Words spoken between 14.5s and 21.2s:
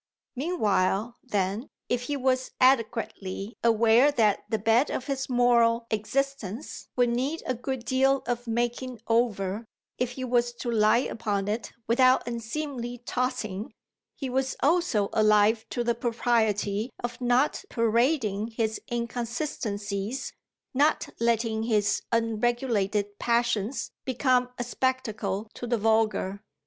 also alive to the propriety of not parading his inconsistencies, not